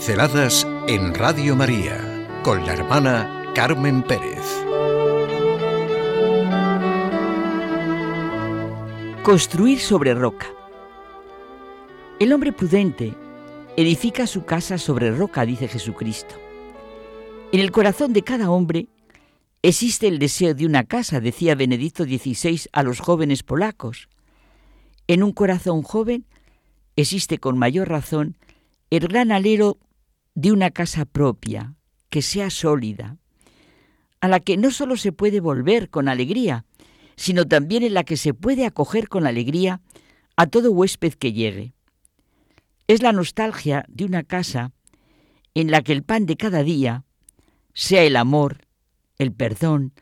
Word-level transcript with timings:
Pinceladas 0.00 0.66
en 0.88 1.12
Radio 1.12 1.54
María 1.54 2.26
con 2.42 2.64
la 2.64 2.72
hermana 2.72 3.52
Carmen 3.54 4.02
Pérez. 4.02 4.40
Construir 9.22 9.78
sobre 9.78 10.14
roca. 10.14 10.46
El 12.18 12.32
hombre 12.32 12.50
prudente 12.50 13.14
edifica 13.76 14.26
su 14.26 14.46
casa 14.46 14.78
sobre 14.78 15.10
roca, 15.10 15.44
dice 15.44 15.68
Jesucristo. 15.68 16.34
En 17.52 17.60
el 17.60 17.70
corazón 17.70 18.14
de 18.14 18.22
cada 18.22 18.50
hombre 18.50 18.86
existe 19.60 20.08
el 20.08 20.18
deseo 20.18 20.54
de 20.54 20.64
una 20.64 20.84
casa, 20.84 21.20
decía 21.20 21.54
Benedicto 21.54 22.04
XVI 22.04 22.70
a 22.72 22.82
los 22.82 23.00
jóvenes 23.00 23.42
polacos. 23.42 24.08
En 25.08 25.22
un 25.22 25.32
corazón 25.32 25.82
joven 25.82 26.24
existe 26.96 27.36
con 27.36 27.58
mayor 27.58 27.90
razón 27.90 28.38
el 28.88 29.06
gran 29.06 29.30
alero 29.30 29.76
de 30.34 30.52
una 30.52 30.70
casa 30.70 31.04
propia, 31.04 31.74
que 32.08 32.22
sea 32.22 32.50
sólida, 32.50 33.16
a 34.20 34.28
la 34.28 34.40
que 34.40 34.56
no 34.56 34.70
solo 34.70 34.96
se 34.96 35.12
puede 35.12 35.40
volver 35.40 35.90
con 35.90 36.08
alegría, 36.08 36.64
sino 37.16 37.46
también 37.46 37.82
en 37.82 37.94
la 37.94 38.04
que 38.04 38.16
se 38.16 38.34
puede 38.34 38.66
acoger 38.66 39.08
con 39.08 39.26
alegría 39.26 39.80
a 40.36 40.46
todo 40.46 40.72
huésped 40.72 41.14
que 41.14 41.32
llegue. 41.32 41.74
Es 42.86 43.02
la 43.02 43.12
nostalgia 43.12 43.84
de 43.88 44.04
una 44.04 44.22
casa 44.22 44.72
en 45.54 45.70
la 45.70 45.82
que 45.82 45.92
el 45.92 46.02
pan 46.02 46.26
de 46.26 46.36
cada 46.36 46.62
día 46.62 47.04
sea 47.74 48.02
el 48.02 48.16
amor, 48.16 48.66
el 49.18 49.32
perdón, 49.32 49.92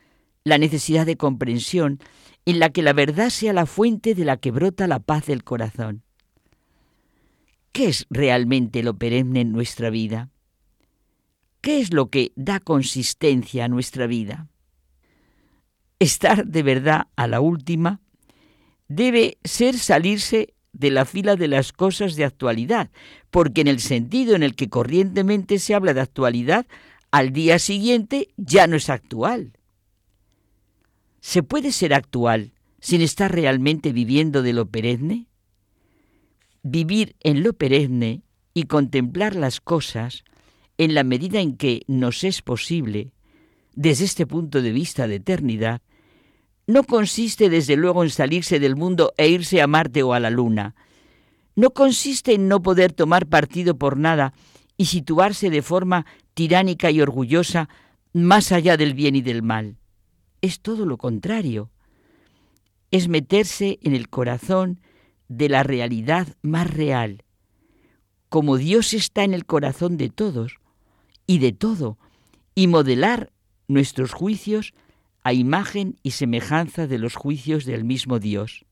la 0.44 0.58
necesidad 0.58 1.06
de 1.06 1.16
comprensión, 1.16 1.98
en 2.46 2.58
la 2.58 2.70
que 2.70 2.82
la 2.82 2.92
verdad 2.92 3.30
sea 3.30 3.52
la 3.52 3.66
fuente 3.66 4.14
de 4.14 4.24
la 4.24 4.36
que 4.36 4.50
brota 4.50 4.86
la 4.86 5.00
paz 5.00 5.26
del 5.26 5.44
corazón. 5.44 6.02
¿Qué 7.78 7.86
es 7.86 8.08
realmente 8.10 8.82
lo 8.82 8.98
perenne 8.98 9.42
en 9.42 9.52
nuestra 9.52 9.88
vida? 9.88 10.30
¿Qué 11.60 11.78
es 11.78 11.92
lo 11.92 12.10
que 12.10 12.32
da 12.34 12.58
consistencia 12.58 13.66
a 13.66 13.68
nuestra 13.68 14.08
vida? 14.08 14.48
Estar 16.00 16.44
de 16.44 16.64
verdad 16.64 17.06
a 17.14 17.28
la 17.28 17.40
última 17.40 18.00
debe 18.88 19.38
ser 19.44 19.78
salirse 19.78 20.54
de 20.72 20.90
la 20.90 21.04
fila 21.04 21.36
de 21.36 21.46
las 21.46 21.72
cosas 21.72 22.16
de 22.16 22.24
actualidad, 22.24 22.90
porque 23.30 23.60
en 23.60 23.68
el 23.68 23.78
sentido 23.78 24.34
en 24.34 24.42
el 24.42 24.56
que 24.56 24.68
corrientemente 24.68 25.60
se 25.60 25.76
habla 25.76 25.94
de 25.94 26.00
actualidad, 26.00 26.66
al 27.12 27.32
día 27.32 27.60
siguiente 27.60 28.26
ya 28.36 28.66
no 28.66 28.74
es 28.74 28.90
actual. 28.90 29.52
¿Se 31.20 31.44
puede 31.44 31.70
ser 31.70 31.94
actual 31.94 32.54
sin 32.80 33.02
estar 33.02 33.32
realmente 33.32 33.92
viviendo 33.92 34.42
de 34.42 34.52
lo 34.52 34.66
perenne? 34.66 35.27
Vivir 36.70 37.16
en 37.20 37.42
lo 37.42 37.52
perenne 37.52 38.22
y 38.54 38.64
contemplar 38.64 39.34
las 39.36 39.60
cosas 39.60 40.24
en 40.76 40.94
la 40.94 41.04
medida 41.04 41.40
en 41.40 41.56
que 41.56 41.82
nos 41.86 42.24
es 42.24 42.42
posible, 42.42 43.12
desde 43.74 44.04
este 44.04 44.26
punto 44.26 44.62
de 44.62 44.72
vista 44.72 45.06
de 45.06 45.16
eternidad, 45.16 45.82
no 46.66 46.84
consiste 46.84 47.48
desde 47.48 47.76
luego 47.76 48.04
en 48.04 48.10
salirse 48.10 48.60
del 48.60 48.76
mundo 48.76 49.12
e 49.16 49.28
irse 49.28 49.62
a 49.62 49.66
Marte 49.66 50.02
o 50.02 50.12
a 50.12 50.20
la 50.20 50.30
Luna. 50.30 50.74
No 51.56 51.70
consiste 51.70 52.34
en 52.34 52.46
no 52.46 52.60
poder 52.62 52.92
tomar 52.92 53.26
partido 53.26 53.78
por 53.78 53.96
nada 53.96 54.34
y 54.76 54.86
situarse 54.86 55.50
de 55.50 55.62
forma 55.62 56.06
tiránica 56.34 56.90
y 56.90 57.00
orgullosa 57.00 57.68
más 58.12 58.52
allá 58.52 58.76
del 58.76 58.94
bien 58.94 59.16
y 59.16 59.22
del 59.22 59.42
mal. 59.42 59.76
Es 60.42 60.60
todo 60.60 60.84
lo 60.86 60.98
contrario. 60.98 61.70
Es 62.90 63.08
meterse 63.08 63.78
en 63.82 63.94
el 63.94 64.08
corazón 64.08 64.80
de 65.28 65.48
la 65.48 65.62
realidad 65.62 66.28
más 66.42 66.68
real. 66.68 67.24
Como 68.28 68.56
Dios 68.56 68.92
está 68.94 69.24
en 69.24 69.34
el 69.34 69.46
corazón 69.46 69.96
de 69.96 70.10
todos 70.10 70.56
y 71.26 71.38
de 71.38 71.52
todo, 71.52 71.98
y 72.54 72.66
modelar 72.66 73.32
nuestros 73.68 74.12
juicios 74.12 74.74
a 75.22 75.32
imagen 75.32 75.98
y 76.02 76.12
semejanza 76.12 76.86
de 76.86 76.98
los 76.98 77.14
juicios 77.14 77.64
del 77.64 77.84
mismo 77.84 78.18
Dios. 78.18 78.64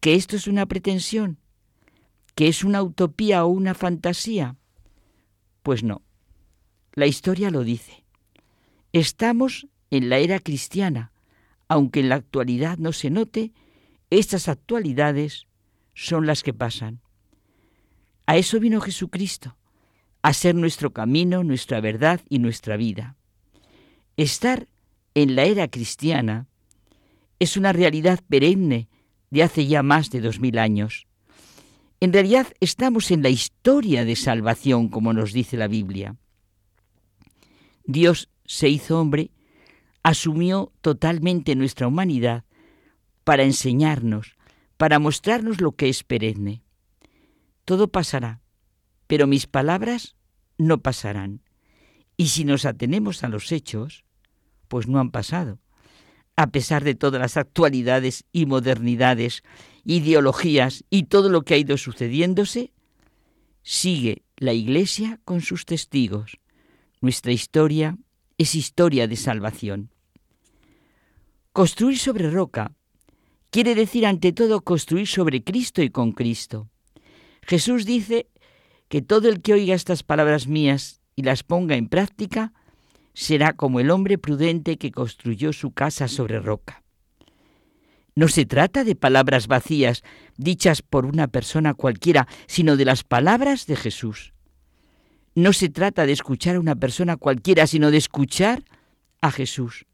¿Que 0.00 0.14
esto 0.14 0.36
es 0.36 0.46
una 0.46 0.66
pretensión? 0.66 1.38
¿Que 2.34 2.48
es 2.48 2.64
una 2.64 2.82
utopía 2.82 3.44
o 3.44 3.48
una 3.48 3.74
fantasía? 3.74 4.56
Pues 5.62 5.82
no. 5.82 6.02
La 6.94 7.06
historia 7.06 7.50
lo 7.50 7.64
dice. 7.64 8.04
Estamos 8.92 9.68
en 9.90 10.08
la 10.08 10.18
era 10.18 10.40
cristiana, 10.40 11.12
aunque 11.68 12.00
en 12.00 12.08
la 12.08 12.16
actualidad 12.16 12.78
no 12.78 12.92
se 12.92 13.10
note 13.10 13.52
estas 14.10 14.48
actualidades 14.48 15.46
son 15.94 16.26
las 16.26 16.42
que 16.42 16.52
pasan. 16.52 17.00
A 18.26 18.36
eso 18.36 18.60
vino 18.60 18.80
Jesucristo, 18.80 19.56
a 20.22 20.32
ser 20.32 20.54
nuestro 20.54 20.92
camino, 20.92 21.42
nuestra 21.44 21.80
verdad 21.80 22.20
y 22.28 22.38
nuestra 22.38 22.76
vida. 22.76 23.16
Estar 24.16 24.68
en 25.14 25.34
la 25.36 25.44
era 25.44 25.68
cristiana 25.68 26.46
es 27.38 27.56
una 27.56 27.72
realidad 27.72 28.20
perenne 28.28 28.88
de 29.30 29.42
hace 29.42 29.66
ya 29.66 29.82
más 29.82 30.10
de 30.10 30.20
dos 30.20 30.40
mil 30.40 30.58
años. 30.58 31.06
En 32.00 32.12
realidad 32.12 32.48
estamos 32.60 33.10
en 33.10 33.22
la 33.22 33.28
historia 33.28 34.04
de 34.04 34.16
salvación, 34.16 34.88
como 34.88 35.12
nos 35.12 35.32
dice 35.32 35.56
la 35.56 35.68
Biblia. 35.68 36.16
Dios 37.84 38.28
se 38.46 38.68
hizo 38.68 39.00
hombre, 39.00 39.30
asumió 40.02 40.72
totalmente 40.80 41.54
nuestra 41.54 41.86
humanidad 41.86 42.44
para 43.24 43.44
enseñarnos, 43.44 44.36
para 44.76 44.98
mostrarnos 44.98 45.60
lo 45.60 45.72
que 45.72 45.88
es 45.88 46.04
perenne. 46.04 46.62
Todo 47.64 47.88
pasará, 47.88 48.40
pero 49.06 49.26
mis 49.26 49.46
palabras 49.46 50.16
no 50.58 50.78
pasarán. 50.78 51.42
Y 52.16 52.28
si 52.28 52.44
nos 52.44 52.64
atenemos 52.64 53.24
a 53.24 53.28
los 53.28 53.52
hechos, 53.52 54.04
pues 54.68 54.86
no 54.86 55.00
han 55.00 55.10
pasado. 55.10 55.58
A 56.36 56.48
pesar 56.48 56.84
de 56.84 56.94
todas 56.94 57.20
las 57.20 57.36
actualidades 57.36 58.24
y 58.32 58.46
modernidades, 58.46 59.42
ideologías 59.84 60.84
y 60.90 61.04
todo 61.04 61.28
lo 61.28 61.42
que 61.42 61.54
ha 61.54 61.58
ido 61.58 61.76
sucediéndose, 61.76 62.72
sigue 63.62 64.22
la 64.36 64.52
Iglesia 64.52 65.20
con 65.24 65.40
sus 65.42 65.66
testigos. 65.66 66.38
Nuestra 67.00 67.32
historia 67.32 67.98
es 68.38 68.54
historia 68.54 69.06
de 69.06 69.16
salvación. 69.16 69.90
Construir 71.52 71.98
sobre 71.98 72.30
roca 72.30 72.72
quiere 73.50 73.74
decir 73.74 74.06
ante 74.06 74.32
todo 74.32 74.62
construir 74.62 75.06
sobre 75.06 75.42
Cristo 75.42 75.82
y 75.82 75.90
con 75.90 76.12
Cristo. 76.12 76.68
Jesús 77.42 77.84
dice 77.84 78.28
que 78.88 79.02
todo 79.02 79.28
el 79.28 79.42
que 79.42 79.52
oiga 79.52 79.74
estas 79.74 80.02
palabras 80.02 80.46
mías 80.46 81.00
y 81.16 81.22
las 81.22 81.42
ponga 81.42 81.76
en 81.76 81.88
práctica 81.88 82.52
será 83.12 83.52
como 83.52 83.80
el 83.80 83.90
hombre 83.90 84.18
prudente 84.18 84.78
que 84.78 84.92
construyó 84.92 85.52
su 85.52 85.72
casa 85.72 86.08
sobre 86.08 86.40
roca. 86.40 86.82
No 88.14 88.28
se 88.28 88.44
trata 88.44 88.84
de 88.84 88.96
palabras 88.96 89.46
vacías 89.46 90.02
dichas 90.36 90.82
por 90.82 91.06
una 91.06 91.28
persona 91.28 91.74
cualquiera, 91.74 92.28
sino 92.46 92.76
de 92.76 92.84
las 92.84 93.04
palabras 93.04 93.66
de 93.66 93.76
Jesús. 93.76 94.32
No 95.34 95.52
se 95.52 95.68
trata 95.68 96.06
de 96.06 96.12
escuchar 96.12 96.56
a 96.56 96.60
una 96.60 96.76
persona 96.76 97.16
cualquiera, 97.16 97.66
sino 97.66 97.90
de 97.90 97.98
escuchar 97.98 98.64
a 99.20 99.30
Jesús. 99.30 99.86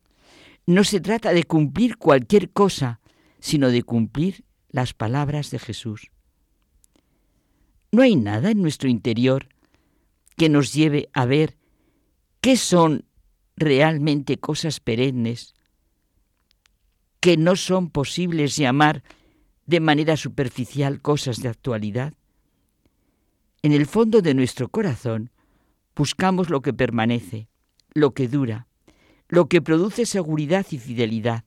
No 0.64 0.82
se 0.82 1.00
trata 1.00 1.32
de 1.32 1.44
cumplir 1.44 1.98
cualquier 1.98 2.50
cosa, 2.50 3.00
sino 3.40 3.70
de 3.70 3.82
cumplir 3.82 4.44
las 4.70 4.94
palabras 4.94 5.50
de 5.50 5.58
Jesús. 5.58 6.10
No 7.92 8.02
hay 8.02 8.16
nada 8.16 8.50
en 8.50 8.62
nuestro 8.62 8.88
interior 8.88 9.48
que 10.36 10.48
nos 10.48 10.72
lleve 10.74 11.08
a 11.12 11.24
ver 11.24 11.56
qué 12.40 12.56
son 12.56 13.04
realmente 13.56 14.38
cosas 14.38 14.80
perennes, 14.80 15.54
que 17.20 17.36
no 17.36 17.56
son 17.56 17.90
posibles 17.90 18.56
llamar 18.56 19.02
de 19.64 19.80
manera 19.80 20.16
superficial 20.16 21.00
cosas 21.00 21.42
de 21.42 21.48
actualidad. 21.48 22.14
En 23.62 23.72
el 23.72 23.86
fondo 23.86 24.22
de 24.22 24.34
nuestro 24.34 24.68
corazón 24.68 25.30
buscamos 25.96 26.50
lo 26.50 26.60
que 26.60 26.72
permanece, 26.72 27.48
lo 27.94 28.12
que 28.12 28.28
dura, 28.28 28.68
lo 29.28 29.48
que 29.48 29.62
produce 29.62 30.06
seguridad 30.06 30.66
y 30.70 30.78
fidelidad, 30.78 31.44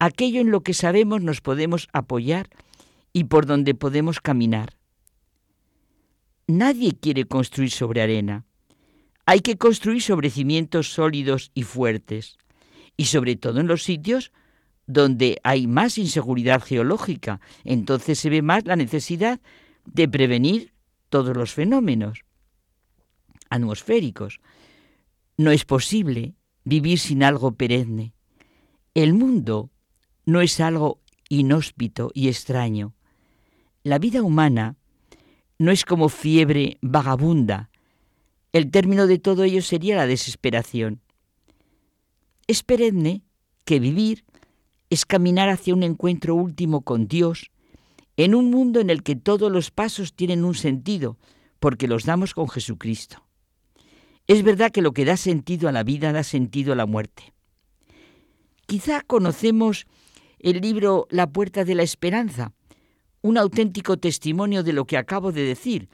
aquello 0.00 0.40
en 0.40 0.50
lo 0.50 0.62
que 0.62 0.74
sabemos 0.74 1.22
nos 1.22 1.40
podemos 1.40 1.88
apoyar 1.92 2.48
y 3.12 3.24
por 3.24 3.46
donde 3.46 3.74
podemos 3.74 4.20
caminar. 4.20 4.76
Nadie 6.48 6.96
quiere 6.98 7.26
construir 7.26 7.70
sobre 7.70 8.02
arena. 8.02 8.44
Hay 9.26 9.40
que 9.40 9.56
construir 9.56 10.02
sobre 10.02 10.30
cimientos 10.30 10.92
sólidos 10.92 11.52
y 11.54 11.62
fuertes, 11.62 12.38
y 12.96 13.04
sobre 13.04 13.36
todo 13.36 13.60
en 13.60 13.68
los 13.68 13.84
sitios 13.84 14.32
donde 14.86 15.38
hay 15.44 15.68
más 15.68 15.98
inseguridad 15.98 16.60
geológica. 16.60 17.40
Entonces 17.62 18.18
se 18.18 18.30
ve 18.30 18.42
más 18.42 18.64
la 18.64 18.74
necesidad 18.74 19.40
de 19.84 20.08
prevenir 20.08 20.72
todos 21.08 21.36
los 21.36 21.52
fenómenos 21.52 22.24
atmosféricos. 23.50 24.40
No 25.36 25.50
es 25.50 25.64
posible 25.64 26.34
vivir 26.64 26.98
sin 26.98 27.22
algo 27.22 27.52
perenne. 27.52 28.14
El 28.94 29.14
mundo 29.14 29.70
no 30.30 30.40
es 30.40 30.60
algo 30.60 31.00
inhóspito 31.28 32.10
y 32.14 32.28
extraño. 32.28 32.94
La 33.82 33.98
vida 33.98 34.22
humana 34.22 34.76
no 35.58 35.72
es 35.72 35.84
como 35.84 36.08
fiebre 36.08 36.78
vagabunda. 36.82 37.70
El 38.52 38.70
término 38.70 39.06
de 39.06 39.18
todo 39.18 39.42
ello 39.42 39.60
sería 39.60 39.96
la 39.96 40.06
desesperación. 40.06 41.00
Es 42.46 42.64
que 43.64 43.80
vivir 43.80 44.24
es 44.88 45.04
caminar 45.04 45.48
hacia 45.48 45.74
un 45.74 45.82
encuentro 45.82 46.34
último 46.34 46.82
con 46.82 47.06
Dios, 47.06 47.50
en 48.16 48.34
un 48.34 48.50
mundo 48.50 48.80
en 48.80 48.90
el 48.90 49.02
que 49.02 49.16
todos 49.16 49.50
los 49.50 49.70
pasos 49.70 50.14
tienen 50.14 50.44
un 50.44 50.54
sentido, 50.54 51.16
porque 51.58 51.88
los 51.88 52.04
damos 52.04 52.34
con 52.34 52.48
Jesucristo. 52.48 53.24
Es 54.26 54.42
verdad 54.42 54.70
que 54.70 54.82
lo 54.82 54.92
que 54.92 55.04
da 55.04 55.16
sentido 55.16 55.68
a 55.68 55.72
la 55.72 55.82
vida 55.82 56.12
da 56.12 56.22
sentido 56.22 56.72
a 56.72 56.76
la 56.76 56.86
muerte. 56.86 57.32
Quizá 58.66 59.00
conocemos 59.02 59.86
el 60.40 60.60
libro 60.60 61.06
La 61.10 61.30
puerta 61.30 61.64
de 61.64 61.74
la 61.74 61.82
esperanza, 61.82 62.52
un 63.22 63.36
auténtico 63.36 63.98
testimonio 63.98 64.62
de 64.62 64.72
lo 64.72 64.86
que 64.86 64.96
acabo 64.96 65.32
de 65.32 65.42
decir, 65.42 65.88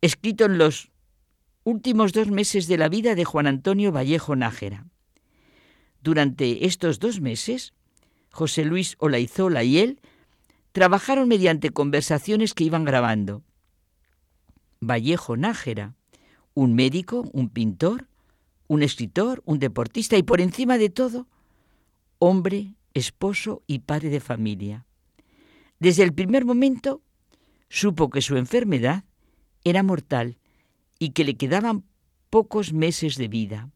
escrito 0.00 0.44
en 0.44 0.58
los 0.58 0.90
últimos 1.64 2.12
dos 2.12 2.28
meses 2.28 2.68
de 2.68 2.78
la 2.78 2.88
vida 2.88 3.14
de 3.14 3.24
Juan 3.24 3.46
Antonio 3.46 3.90
Vallejo 3.90 4.36
Nájera. 4.36 4.86
Durante 6.00 6.66
estos 6.66 7.00
dos 7.00 7.20
meses, 7.20 7.72
José 8.30 8.64
Luis 8.64 8.94
Olaizola 8.98 9.64
y 9.64 9.78
él 9.78 10.00
trabajaron 10.70 11.26
mediante 11.26 11.70
conversaciones 11.70 12.54
que 12.54 12.64
iban 12.64 12.84
grabando. 12.84 13.42
Vallejo 14.80 15.36
Nájera, 15.36 15.94
un 16.54 16.74
médico, 16.74 17.28
un 17.32 17.48
pintor, 17.48 18.06
un 18.68 18.82
escritor, 18.84 19.42
un 19.44 19.58
deportista 19.58 20.16
y 20.16 20.22
por 20.22 20.40
encima 20.40 20.78
de 20.78 20.90
todo, 20.90 21.26
hombre, 22.18 22.75
esposo 22.96 23.62
y 23.66 23.80
padre 23.80 24.08
de 24.08 24.20
familia. 24.20 24.86
Desde 25.78 26.02
el 26.02 26.14
primer 26.14 26.44
momento 26.44 27.02
supo 27.68 28.08
que 28.08 28.22
su 28.22 28.36
enfermedad 28.36 29.04
era 29.64 29.82
mortal 29.82 30.38
y 30.98 31.10
que 31.10 31.24
le 31.24 31.34
quedaban 31.34 31.84
pocos 32.30 32.72
meses 32.72 33.16
de 33.16 33.28
vida. 33.28 33.70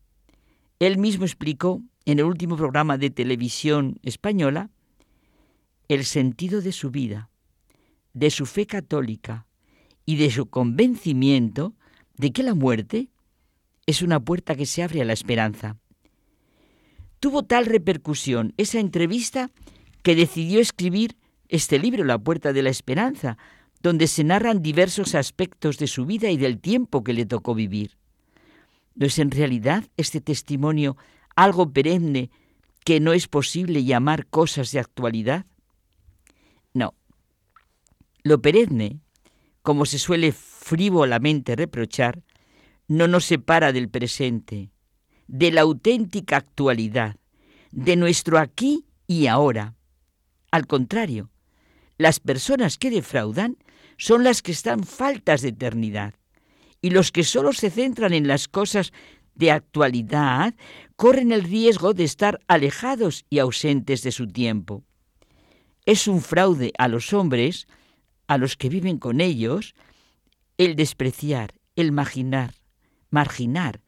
Él 0.78 0.96
mismo 0.96 1.24
explicó 1.24 1.82
en 2.06 2.18
el 2.18 2.24
último 2.24 2.56
programa 2.56 2.96
de 2.96 3.10
televisión 3.10 3.98
española 4.02 4.70
el 5.88 6.04
sentido 6.04 6.62
de 6.62 6.72
su 6.72 6.90
vida, 6.90 7.30
de 8.14 8.30
su 8.30 8.46
fe 8.46 8.66
católica 8.66 9.46
y 10.06 10.16
de 10.16 10.30
su 10.30 10.46
convencimiento 10.46 11.74
de 12.16 12.32
que 12.32 12.42
la 12.42 12.54
muerte 12.54 13.10
es 13.86 14.00
una 14.00 14.20
puerta 14.20 14.54
que 14.54 14.66
se 14.66 14.82
abre 14.82 15.02
a 15.02 15.04
la 15.04 15.12
esperanza. 15.12 15.76
Tuvo 17.20 17.42
tal 17.42 17.66
repercusión 17.66 18.54
esa 18.56 18.80
entrevista 18.80 19.50
que 20.02 20.14
decidió 20.14 20.58
escribir 20.58 21.16
este 21.48 21.78
libro, 21.78 22.04
La 22.04 22.18
Puerta 22.18 22.54
de 22.54 22.62
la 22.62 22.70
Esperanza, 22.70 23.36
donde 23.82 24.06
se 24.06 24.24
narran 24.24 24.62
diversos 24.62 25.14
aspectos 25.14 25.78
de 25.78 25.86
su 25.86 26.06
vida 26.06 26.30
y 26.30 26.38
del 26.38 26.58
tiempo 26.60 27.04
que 27.04 27.12
le 27.12 27.26
tocó 27.26 27.54
vivir. 27.54 27.98
¿No 28.94 29.06
es 29.06 29.18
en 29.18 29.30
realidad 29.30 29.84
este 29.98 30.20
testimonio 30.22 30.96
algo 31.36 31.70
perenne 31.70 32.30
que 32.84 33.00
no 33.00 33.12
es 33.12 33.28
posible 33.28 33.84
llamar 33.84 34.26
cosas 34.26 34.72
de 34.72 34.80
actualidad? 34.80 35.44
No. 36.72 36.94
Lo 38.22 38.40
perenne, 38.40 39.00
como 39.62 39.84
se 39.84 39.98
suele 39.98 40.32
frívolamente 40.32 41.54
reprochar, 41.54 42.22
no 42.88 43.08
nos 43.08 43.26
separa 43.26 43.72
del 43.72 43.88
presente, 43.88 44.70
de 45.30 45.52
la 45.52 45.60
auténtica 45.60 46.38
actualidad, 46.38 47.14
de 47.70 47.94
nuestro 47.94 48.36
aquí 48.36 48.84
y 49.06 49.28
ahora. 49.28 49.76
Al 50.50 50.66
contrario, 50.66 51.30
las 51.98 52.18
personas 52.18 52.78
que 52.78 52.90
defraudan 52.90 53.56
son 53.96 54.24
las 54.24 54.42
que 54.42 54.50
están 54.50 54.82
faltas 54.82 55.42
de 55.42 55.50
eternidad 55.50 56.14
y 56.82 56.90
los 56.90 57.12
que 57.12 57.22
solo 57.22 57.52
se 57.52 57.70
centran 57.70 58.12
en 58.12 58.26
las 58.26 58.48
cosas 58.48 58.92
de 59.36 59.52
actualidad 59.52 60.54
corren 60.96 61.30
el 61.30 61.44
riesgo 61.44 61.94
de 61.94 62.04
estar 62.04 62.40
alejados 62.48 63.24
y 63.30 63.38
ausentes 63.38 64.02
de 64.02 64.10
su 64.10 64.26
tiempo. 64.26 64.82
Es 65.86 66.08
un 66.08 66.22
fraude 66.22 66.72
a 66.76 66.88
los 66.88 67.12
hombres, 67.12 67.68
a 68.26 68.36
los 68.36 68.56
que 68.56 68.68
viven 68.68 68.98
con 68.98 69.20
ellos, 69.20 69.74
el 70.58 70.74
despreciar, 70.74 71.54
el 71.76 71.92
marginar, 71.92 72.54
marginar, 73.10 73.80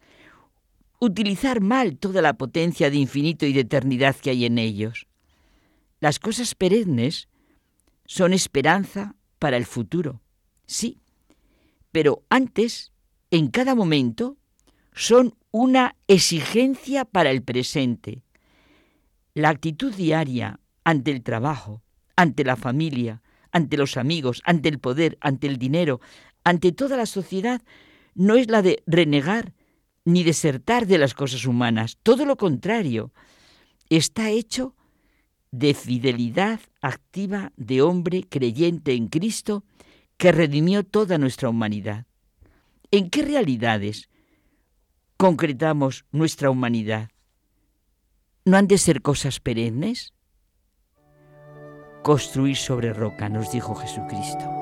utilizar 1.02 1.60
mal 1.60 1.98
toda 1.98 2.22
la 2.22 2.34
potencia 2.34 2.88
de 2.88 2.96
infinito 2.96 3.44
y 3.44 3.52
de 3.52 3.62
eternidad 3.62 4.14
que 4.14 4.30
hay 4.30 4.44
en 4.44 4.56
ellos. 4.56 5.08
Las 5.98 6.20
cosas 6.20 6.54
perennes 6.54 7.28
son 8.06 8.32
esperanza 8.32 9.16
para 9.40 9.56
el 9.56 9.66
futuro, 9.66 10.22
sí, 10.64 11.00
pero 11.90 12.22
antes, 12.30 12.92
en 13.32 13.48
cada 13.48 13.74
momento, 13.74 14.36
son 14.94 15.34
una 15.50 15.96
exigencia 16.06 17.04
para 17.04 17.32
el 17.32 17.42
presente. 17.42 18.22
La 19.34 19.48
actitud 19.48 19.92
diaria 19.92 20.60
ante 20.84 21.10
el 21.10 21.24
trabajo, 21.24 21.82
ante 22.14 22.44
la 22.44 22.54
familia, 22.54 23.22
ante 23.50 23.76
los 23.76 23.96
amigos, 23.96 24.40
ante 24.44 24.68
el 24.68 24.78
poder, 24.78 25.18
ante 25.20 25.48
el 25.48 25.56
dinero, 25.56 26.00
ante 26.44 26.70
toda 26.70 26.96
la 26.96 27.06
sociedad, 27.06 27.60
no 28.14 28.36
es 28.36 28.48
la 28.48 28.62
de 28.62 28.84
renegar 28.86 29.52
ni 30.04 30.24
desertar 30.24 30.86
de 30.86 30.98
las 30.98 31.14
cosas 31.14 31.46
humanas, 31.46 31.98
todo 32.02 32.24
lo 32.24 32.36
contrario, 32.36 33.12
está 33.88 34.30
hecho 34.30 34.74
de 35.50 35.74
fidelidad 35.74 36.60
activa 36.80 37.52
de 37.56 37.82
hombre 37.82 38.24
creyente 38.28 38.94
en 38.94 39.08
Cristo 39.08 39.64
que 40.16 40.32
redimió 40.32 40.82
toda 40.84 41.18
nuestra 41.18 41.48
humanidad. 41.48 42.06
¿En 42.90 43.10
qué 43.10 43.22
realidades 43.22 44.08
concretamos 45.16 46.04
nuestra 46.10 46.50
humanidad? 46.50 47.10
¿No 48.44 48.56
han 48.56 48.66
de 48.66 48.78
ser 48.78 49.02
cosas 49.02 49.40
perennes? 49.40 50.14
Construir 52.02 52.56
sobre 52.56 52.92
roca, 52.92 53.28
nos 53.28 53.52
dijo 53.52 53.74
Jesucristo. 53.74 54.61